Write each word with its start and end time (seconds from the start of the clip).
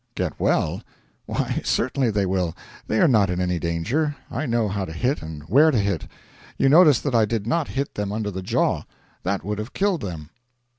'Get 0.15 0.39
well? 0.39 0.81
Why, 1.27 1.61
certainly 1.63 2.09
they 2.09 2.25
will. 2.25 2.55
They 2.87 2.99
are 2.99 3.07
not 3.07 3.29
in 3.29 3.39
any 3.39 3.59
danger. 3.59 4.15
I 4.31 4.47
know 4.47 4.67
how 4.67 4.83
to 4.85 4.91
hit 4.91 5.21
and 5.21 5.43
where 5.43 5.69
to 5.69 5.77
hit. 5.77 6.07
You 6.57 6.69
noticed 6.69 7.03
that 7.03 7.13
I 7.13 7.25
did 7.25 7.45
not 7.45 7.67
hit 7.67 7.93
them 7.93 8.11
under 8.11 8.31
the 8.31 8.41
jaw. 8.41 8.85
That 9.21 9.43
would 9.43 9.59
have 9.59 9.73
killed 9.73 10.01
them.' 10.01 10.31